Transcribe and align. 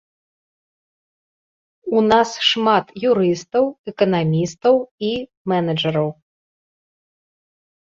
У 1.97 2.03
нас 2.11 2.29
шмат 2.49 2.85
юрыстаў, 3.11 3.65
эканамістаў 3.93 4.75
і 5.11 5.13
менеджараў. 5.55 6.09